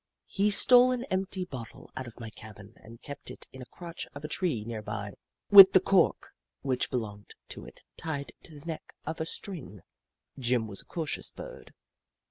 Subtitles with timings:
[0.25, 4.07] He stole an empty bottle out of my cabin and kept it in a crotch
[4.15, 5.13] of a tree near by,
[5.51, 6.31] with the cork
[6.63, 9.81] which belonged to it tied to the neck by a string.
[10.39, 11.75] Jim was a cautious Bird.